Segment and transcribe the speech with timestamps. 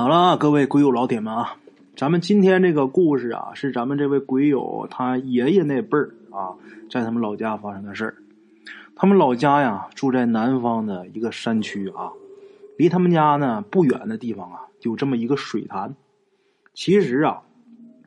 [0.00, 1.56] 好了，各位鬼友老铁们啊，
[1.96, 6.54] 咱们今天这个故事啊，是咱们这位鬼友他爷爷那辈儿啊，
[6.88, 8.14] 在他们老家发生的事儿。
[8.94, 12.12] 他们老家呀，住在南方的一个山区啊，
[12.76, 15.92] 离他们家呢不远的地方啊，有这么一个水潭。
[16.74, 17.42] 其实啊，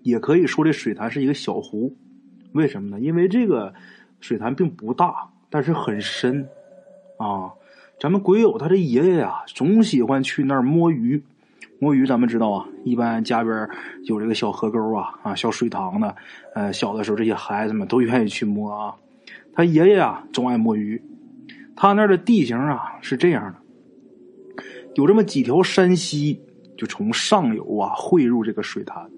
[0.01, 1.93] 也可以说这水潭是一个小湖。
[2.53, 3.01] 为什么呢？
[3.01, 3.73] 因为这个
[4.21, 6.47] 水潭并不大，但是很深
[7.17, 7.51] 啊。
[7.99, 11.21] 咱们鬼友他这爷爷呀，总喜欢去那儿摸鱼。
[11.83, 13.67] 摸鱼，咱们知道啊，一般家边
[14.03, 16.15] 有这个小河沟啊，啊，小水塘的，
[16.53, 18.93] 呃，小的时候这些孩子们都愿意去摸啊。
[19.51, 21.01] 他爷爷啊，总爱摸鱼。
[21.75, 24.63] 他那儿的地形啊是这样的，
[24.93, 26.39] 有这么几条山溪，
[26.77, 29.09] 就从上游啊汇入这个水潭，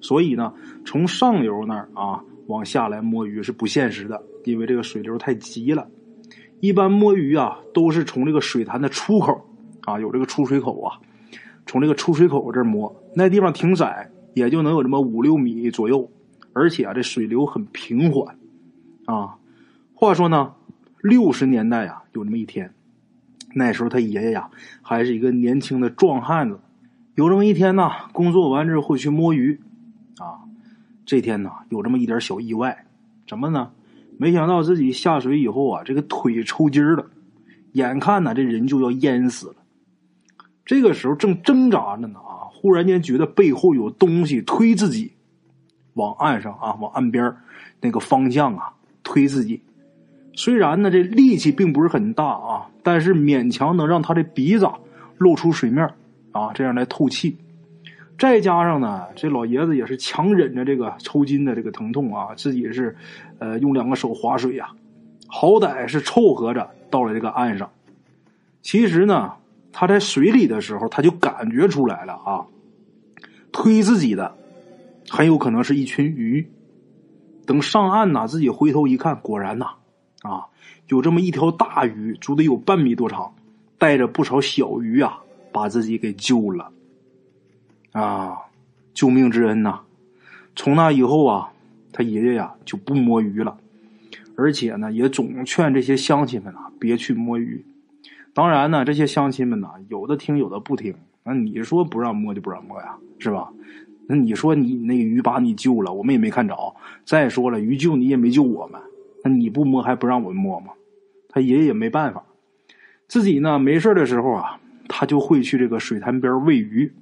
[0.00, 0.54] 所以呢，
[0.86, 5.84] 从上游那儿啊往下来摸鱼是不现实的，因为这个水流太急了。
[6.60, 9.36] 一般摸鱼啊，都是从这个水潭的出口
[9.80, 10.96] 啊，有这个出水口啊。
[11.66, 16.10] 从这个出水口这儿摸，那地方挺窄，也就能有这么五六米左右，
[16.52, 18.36] 而且啊，这水流很平缓，
[19.06, 19.36] 啊，
[19.94, 20.52] 话说呢，
[21.02, 22.72] 六十年代啊，有那么一天，
[23.54, 24.50] 那时候他爷爷呀
[24.82, 26.60] 还是一个年轻的壮汉子，
[27.14, 29.58] 有这么一天呢，工作完之后会去摸鱼，
[30.18, 30.44] 啊，
[31.06, 32.86] 这天呢有这么一点小意外，
[33.26, 33.70] 怎么呢？
[34.16, 37.04] 没想到自己下水以后啊，这个腿抽筋了，
[37.72, 39.54] 眼看呢这人就要淹死了。
[40.66, 42.48] 这个时候正挣扎着呢啊！
[42.50, 45.12] 忽然间觉得背后有东西推自己，
[45.92, 47.36] 往岸上啊，往岸边
[47.82, 49.60] 那个方向啊推自己。
[50.32, 54.66] 虽然呢这力气并不是很大啊，但是勉强能让他的鼻子
[55.18, 55.86] 露出水面
[56.32, 57.36] 啊，这样来透气。
[58.18, 62.96] 再加上呢，这老爷子也是强忍着这个抽筋的这个疼痛啊，自己是
[63.38, 64.70] 呃用两个手划水呀，
[65.26, 67.70] 好歹是凑合着到了这个岸上。
[68.62, 69.34] 其实呢。
[69.76, 72.46] 他在水里的时候，他就感觉出来了啊，
[73.50, 74.36] 推自己的
[75.10, 76.48] 很有可能是一群鱼。
[77.44, 79.66] 等上岸呐，自己回头一看，果然呐，
[80.22, 80.46] 啊，
[80.86, 83.34] 有这么一条大鱼，足得有半米多长，
[83.76, 85.18] 带着不少小鱼啊，
[85.52, 86.70] 把自己给救了。
[87.90, 88.38] 啊，
[88.94, 89.80] 救命之恩呐！
[90.56, 91.52] 从那以后啊，
[91.92, 93.58] 他爷爷呀就不摸鱼了，
[94.36, 97.64] 而且呢，也总劝这些乡亲们啊，别去摸鱼。
[98.34, 100.92] 当然呢，这些乡亲们呢，有的听，有的不听。
[101.22, 103.48] 那你说不让摸就不让摸呀，是吧？
[104.08, 106.54] 那你说你那个鱼把你救了，我们也没看着。
[107.06, 108.80] 再说了，鱼救你也没救我们，
[109.22, 110.72] 那你不摸还不让我们摸吗？
[111.28, 112.24] 他爷爷也没办法，
[113.06, 114.58] 自己呢没事的时候啊，
[114.88, 116.92] 他就会去这个水潭边喂鱼。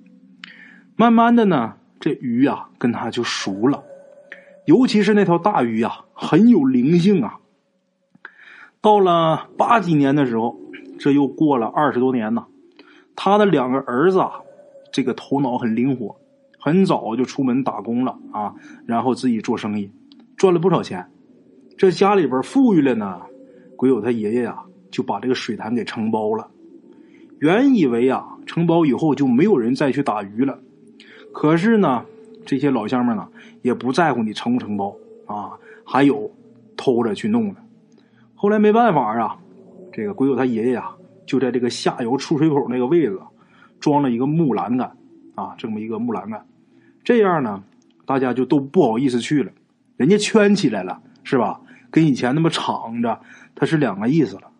[0.96, 3.82] 慢慢的呢，这鱼啊跟他就熟了，
[4.66, 7.40] 尤其是那条大鱼啊，很有灵性啊。
[8.82, 10.60] 到了八几年的时候。
[11.02, 12.46] 这又过了二十多年呢，
[13.16, 14.34] 他的两个儿子啊，
[14.92, 16.14] 这个头脑很灵活，
[16.60, 18.54] 很早就出门打工了啊，
[18.86, 19.90] 然后自己做生意，
[20.36, 21.04] 赚了不少钱。
[21.76, 23.20] 这家里边富裕了呢，
[23.74, 26.48] 鬼友他爷爷呀就把这个水潭给承包了。
[27.40, 30.60] 原以为啊，承包以后就没有人再去打鱼了，
[31.32, 32.04] 可是呢，
[32.46, 33.26] 这些老乡们呢
[33.62, 34.94] 也不在乎你承不承包
[35.26, 36.30] 啊，还有
[36.76, 37.56] 偷着去弄的。
[38.36, 39.38] 后来没办法啊。
[39.92, 43.18] 这个鬼友他爷爷啊，就在这个下游出水口那个位置，
[43.78, 44.96] 装了一个木栏杆，
[45.34, 46.46] 啊，这么一个木栏杆，
[47.04, 47.62] 这样呢，
[48.06, 49.52] 大家就都不好意思去了。
[49.96, 51.60] 人家圈起来了，是吧？
[51.90, 53.20] 跟以前那么敞着，
[53.54, 54.50] 它是两个意思了。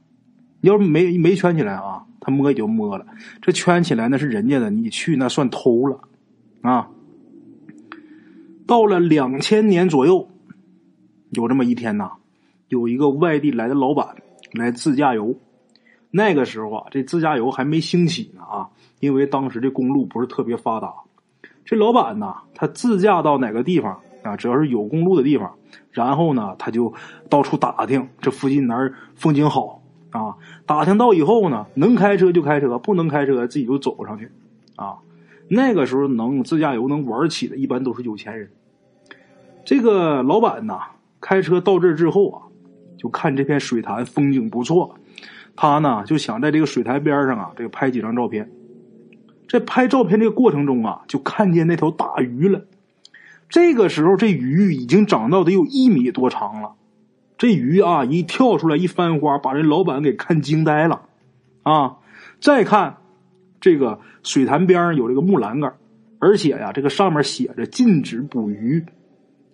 [0.60, 3.06] 要是没没圈起来啊，他摸也就摸了。
[3.40, 6.00] 这圈起来那是人家的，你去那算偷了，
[6.60, 6.90] 啊。
[8.66, 10.28] 到了两千年左右，
[11.30, 12.12] 有这么一天呐，
[12.68, 14.14] 有一个外地来的老板。
[14.52, 15.34] 来自驾游，
[16.10, 18.68] 那个时候啊，这自驾游还没兴起呢啊，
[19.00, 20.92] 因为当时这公路不是特别发达。
[21.64, 25.54] 这老板呢，他自驾到哪个地方啊，只要是有公路的地方，
[25.90, 26.92] 然后呢，他就
[27.30, 30.36] 到处打听这附近哪儿风景好啊。
[30.66, 34.30] 打听到以后呢，能开车就开车，不能开车自己就走上去
[34.76, 34.98] 啊。
[35.48, 38.50] 那个时候能自驾游能玩起的，一般都是有钱人。
[39.64, 40.80] 这个老板呐，
[41.20, 42.42] 开车到这儿之后啊。
[43.02, 44.94] 就看这片水潭风景不错，
[45.56, 48.48] 他呢就想在这个水潭边上啊，这个拍几张照片。
[49.48, 52.62] 在拍照片这个过程中啊，就看见那条大鱼了。
[53.48, 56.74] 这个时候，这鱼已经长到得有一米多长了。
[57.36, 61.02] 这鱼啊，一跳出来一翻花，把人老板给看惊呆了。
[61.64, 61.96] 啊，
[62.40, 62.98] 再看
[63.60, 65.74] 这个水潭边上有这个木栏杆，
[66.20, 68.86] 而且呀，这个上面写着禁止捕鱼。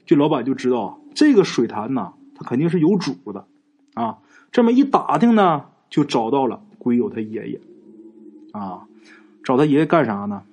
[0.04, 2.12] 这老板就知道这个水潭呐。
[2.38, 3.46] 他肯定是有主的，
[3.94, 4.18] 啊，
[4.52, 7.60] 这么一打听呢，就找到了鬼友他爷爷，
[8.52, 8.86] 啊，
[9.42, 10.44] 找他爷爷干啥呢？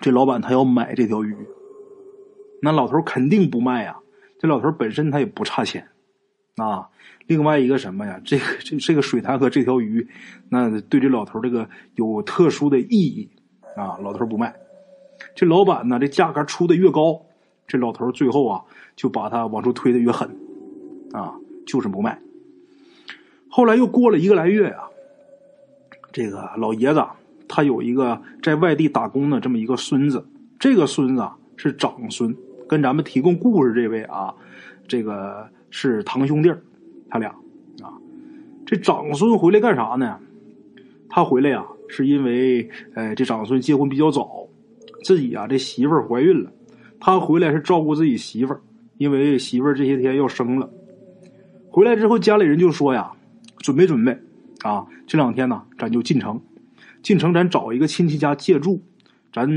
[0.00, 1.34] 这老板他要买这条鱼，
[2.60, 3.96] 那老头肯定不卖呀。
[4.38, 5.88] 这老头本身他也不差钱
[6.56, 6.88] 啊。
[7.28, 8.20] 另外一个什么呀？
[8.24, 10.08] 这个这这个水潭和这条鱼，
[10.48, 13.30] 那对这老头这个有特殊的意义
[13.76, 13.96] 啊。
[14.02, 14.54] 老头不卖，
[15.36, 17.22] 这老板呢，这价格出的越高，
[17.68, 18.64] 这老头最后啊
[18.96, 20.36] 就把他往出推的越狠
[21.12, 21.34] 啊，
[21.66, 22.18] 就是不卖。
[23.48, 24.84] 后来又过了一个来月啊，
[26.10, 27.04] 这个老爷子
[27.46, 30.24] 他有一个在外地打工的这么一个孙子，
[30.58, 32.34] 这个孙子啊是长孙，
[32.66, 34.34] 跟咱们提供故事这位啊，
[34.88, 36.50] 这个是堂兄弟
[37.10, 37.28] 他俩
[37.82, 37.92] 啊。
[38.64, 40.18] 这长孙回来干啥呢？
[41.10, 44.48] 他回来呀，是因为呃，这长孙结婚比较早，
[45.04, 46.50] 自己啊这媳妇儿怀孕了，
[46.98, 48.62] 他回来是照顾自己媳妇儿，
[48.96, 50.70] 因为媳妇儿这些天要生了。
[51.72, 53.12] 回来之后，家里人就说呀。
[53.58, 54.18] 准备准备，
[54.64, 56.42] 啊，这两天呢，咱就进城，
[57.00, 58.82] 进城咱找一个亲戚家借住，
[59.32, 59.48] 咱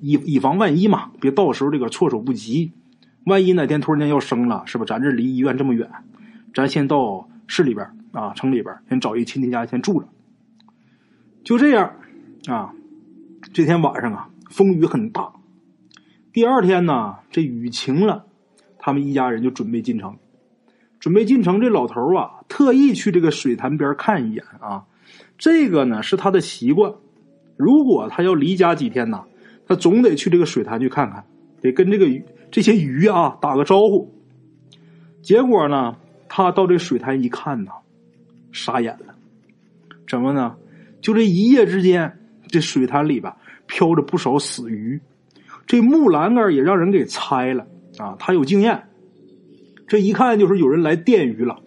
[0.00, 2.72] 以以防万一嘛，别到时候这个措手不及。
[3.24, 4.86] 万一哪天突然间要生了，是吧？
[4.86, 5.90] 咱这离医院这么远，
[6.54, 10.08] 咱先到市里边啊，城里边先找一亲戚家先住着。
[11.44, 11.92] 就这样，
[12.46, 12.72] 啊，
[13.52, 15.34] 这天晚上啊，风雨很大。
[16.32, 18.24] 第二天呢，这雨晴了，
[18.78, 20.16] 他们一家人就准备进城。
[21.00, 24.84] 准备进城，这老头啊，特意去这个水潭边看一眼啊。
[25.38, 26.92] 这个呢是他的习惯。
[27.56, 29.24] 如果他要离家几天呢，
[29.66, 31.24] 他总得去这个水潭去看看，
[31.62, 34.14] 得跟这个鱼这些鱼啊打个招呼。
[35.22, 35.96] 结果呢，
[36.28, 37.70] 他到这水潭一看呢，
[38.52, 39.14] 傻眼了。
[40.06, 40.56] 怎么呢？
[41.00, 42.18] 就这一夜之间，
[42.48, 43.32] 这水潭里边
[43.66, 45.00] 飘着不少死鱼，
[45.66, 48.16] 这木栏杆也让人给拆了啊。
[48.18, 48.89] 他有经验。
[49.90, 51.58] 这一看就是有人来电鱼了，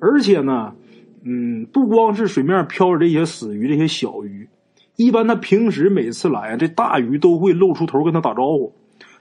[0.00, 0.74] 而且呢，
[1.22, 4.48] 嗯，不光是水面漂着这些死鱼、这些小鱼，
[4.96, 8.72] 一般他平时每次来，这大鱼都会露出头跟他打招呼，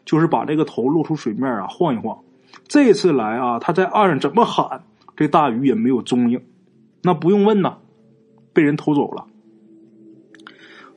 [0.04, 2.18] 就是把这个头露出水面啊，晃一晃。
[2.68, 4.82] 这次来啊，他在岸上怎么喊，
[5.16, 6.42] 这大鱼也没有踪影，
[7.04, 7.78] 那不用问呐，
[8.52, 9.28] 被人偷走了。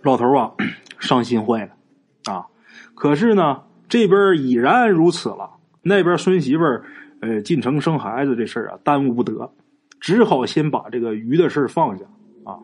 [0.01, 0.53] 老头啊，
[0.99, 2.47] 伤心坏了啊！
[2.95, 5.51] 可是呢，这边已然如此了。
[5.89, 6.85] 那边孙媳妇儿，
[7.21, 9.51] 呃，进城生孩子这事儿啊，耽误不得，
[9.99, 12.05] 只好先把这个鱼的事儿放下
[12.45, 12.59] 啊。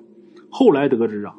[0.51, 1.35] 后来得知啊，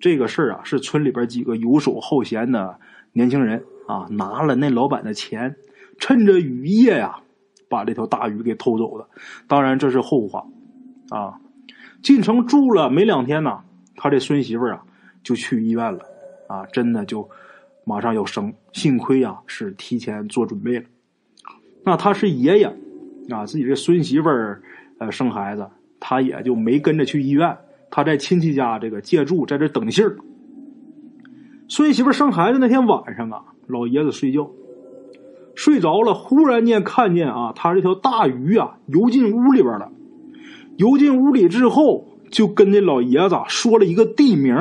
[0.00, 2.78] 这个事儿啊，是村里边几个游手好闲的
[3.12, 5.56] 年轻人啊，拿了那老板的钱，
[5.98, 7.20] 趁着雨夜呀，
[7.68, 9.08] 把这条大鱼给偷走了。
[9.46, 10.44] 当然这是后话
[11.08, 11.38] 啊。
[12.02, 13.60] 进城住了没两天呢，
[13.94, 14.82] 他这孙媳妇儿啊，
[15.22, 16.00] 就去医院了
[16.48, 17.30] 啊，真的就
[17.84, 20.84] 马上要生，幸亏啊是提前做准备了。
[21.84, 22.66] 那他是爷爷，
[23.30, 24.62] 啊，自己这孙媳妇儿，
[24.98, 25.68] 呃，生孩子，
[25.98, 27.56] 他也就没跟着去医院，
[27.90, 30.16] 他在亲戚家这个借住，在这等信儿。
[31.68, 34.48] 孙媳妇生孩子那天晚上啊，老爷子睡觉，
[35.56, 39.90] 睡着了，忽然间看见啊，他这条大鱼啊游进屋里边了，
[40.76, 44.54] 游进屋里之后，就跟这老爷子说了一个地名，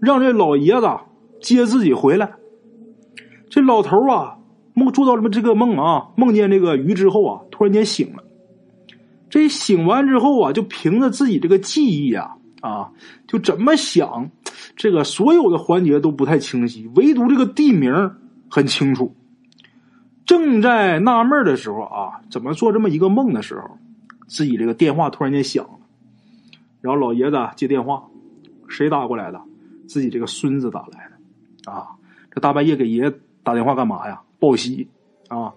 [0.00, 0.88] 让这老爷子
[1.42, 2.32] 接自己回来。
[3.50, 4.38] 这老头啊。
[4.74, 8.22] 梦做到了这个梦啊，梦见这个鱼之后啊，突然间醒了。
[9.30, 12.92] 这醒完之后啊，就凭着自己这个记忆啊啊，
[13.26, 14.30] 就怎么想，
[14.76, 18.12] 这个所有的环节都不太清晰，唯独这个地名
[18.50, 19.14] 很清楚。
[20.26, 23.78] 正在纳闷的时候啊，怎么做这么一个梦的时候，
[24.26, 25.78] 自己这个电话突然间响了，
[26.80, 28.04] 然后老爷子接电话，
[28.68, 29.40] 谁打过来的？
[29.86, 31.88] 自己这个孙子打来的啊！
[32.30, 34.22] 这大半夜给爷爷打电话干嘛呀？
[34.44, 34.88] 报喜
[35.28, 35.54] 啊！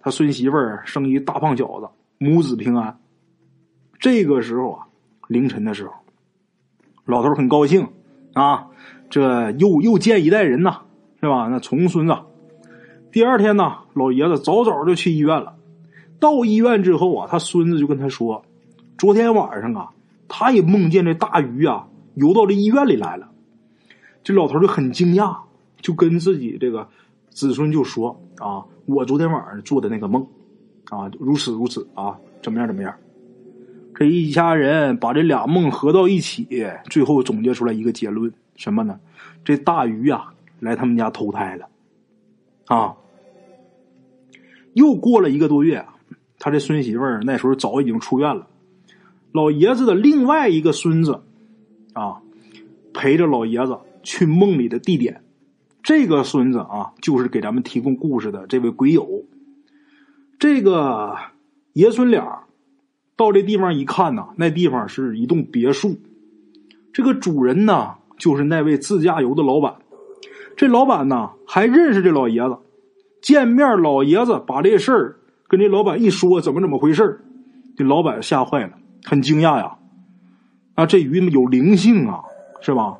[0.00, 2.96] 他孙媳妇儿生一大胖小子，母子平安。
[3.98, 4.86] 这个时候啊，
[5.26, 5.92] 凌晨的时候，
[7.04, 7.88] 老头很高兴
[8.34, 8.68] 啊，
[9.10, 10.82] 这又又见一代人呐，
[11.20, 11.48] 是吧？
[11.48, 12.16] 那重孙子。
[13.10, 15.56] 第二天呢，老爷子早早就去医院了。
[16.20, 18.44] 到医院之后啊，他孙子就跟他说，
[18.98, 19.90] 昨天晚上啊，
[20.28, 23.30] 他也梦见这大鱼啊游到这医院里来了。
[24.22, 25.38] 这老头就很惊讶，
[25.80, 26.88] 就跟自己这个。
[27.38, 30.26] 子孙就说：“啊，我昨天晚上做的那个梦，
[30.90, 32.92] 啊，如此如此啊，怎么样怎么样？
[33.94, 36.48] 这一家人把这俩梦合到一起，
[36.90, 38.98] 最后总结出来一个结论，什么呢？
[39.44, 41.68] 这大鱼啊，来他们家投胎了。
[42.66, 42.96] 啊，
[44.72, 45.86] 又过了一个多月，
[46.40, 48.48] 他这孙媳妇儿那时候早已经出院了。
[49.30, 51.22] 老爷子的另外一个孙子，
[51.92, 52.20] 啊，
[52.92, 55.22] 陪着老爷子去梦里的地点。”
[55.88, 59.24] 这个孙子啊，就是给咱们提供故事的这位鬼友。
[60.38, 61.16] 这个
[61.72, 62.40] 爷孙俩
[63.16, 65.96] 到这地方一看呐，那地方是一栋别墅，
[66.92, 69.76] 这个主人呢，就是那位自驾游的老板。
[70.58, 72.58] 这老板呢还认识这老爷子，
[73.22, 75.16] 见面老爷子把这事儿
[75.48, 77.18] 跟这老板一说，怎么怎么回事
[77.78, 78.74] 这老板吓坏了，
[79.06, 79.78] 很惊讶呀。
[80.74, 82.24] 啊，这鱼有灵性啊，
[82.60, 82.98] 是吧？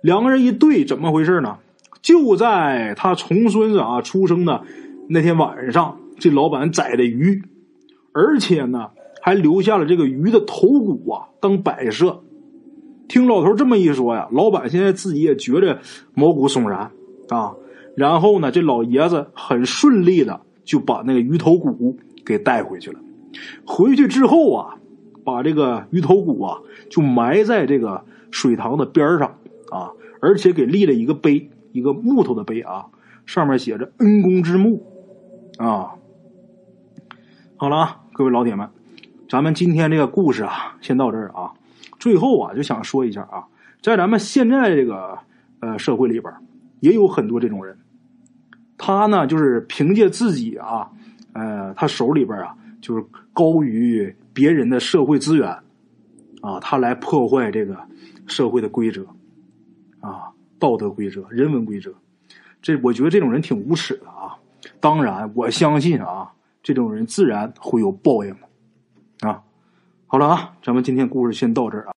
[0.00, 1.58] 两个人一对，怎么回事呢？
[2.02, 4.62] 就在他重孙子啊出生的
[5.08, 7.42] 那天晚上，这老板宰的鱼，
[8.12, 8.88] 而且呢
[9.22, 12.20] 还留下了这个鱼的头骨啊当摆设。
[13.08, 15.80] 听老头这么一说呀，老板现在自己也觉着
[16.14, 16.90] 毛骨悚然
[17.30, 17.54] 啊。
[17.96, 23.00] 然后呢，这老爷子很顺利的就把那个鱼头骨给带回去了。
[23.66, 24.76] 回去之后啊，
[25.24, 26.58] 把这个鱼头骨啊
[26.90, 29.38] 就埋在这个水塘的边上
[29.72, 29.90] 啊，
[30.20, 32.86] 而且给立了一个碑，一个木头的碑啊，
[33.26, 34.84] 上面写着“恩公之墓”
[35.58, 35.94] 啊。
[37.56, 38.68] 好了啊，各位老铁们，
[39.28, 41.52] 咱们今天这个故事啊，先到这儿啊。
[41.98, 43.46] 最后啊，就想说一下啊，
[43.82, 45.18] 在咱们现在这个
[45.60, 46.32] 呃社会里边，
[46.78, 47.76] 也有很多这种人，
[48.76, 50.88] 他呢就是凭借自己啊，
[51.32, 55.48] 呃，他手里边啊就是高于别人的社会资源
[56.40, 57.76] 啊，他来破坏这个
[58.28, 59.04] 社会的规则
[60.00, 61.94] 啊，道德规则、人文规则。
[62.60, 64.36] 这我觉得这种人挺无耻的啊。
[64.80, 69.42] 当然，我相信啊，这种人自然会有报应的啊。
[70.06, 71.92] 好了啊，咱们今天故事先到这儿啊。